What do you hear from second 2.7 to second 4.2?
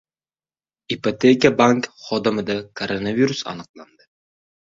koronavirus aniqlandi